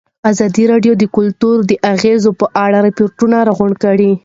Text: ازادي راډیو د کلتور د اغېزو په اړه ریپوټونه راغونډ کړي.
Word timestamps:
ازادي 0.31 0.63
راډیو 0.71 0.93
د 0.97 1.03
کلتور 1.15 1.57
د 1.69 1.71
اغېزو 1.93 2.31
په 2.39 2.45
اړه 2.65 2.77
ریپوټونه 2.87 3.37
راغونډ 3.47 3.75
کړي. 3.83 4.11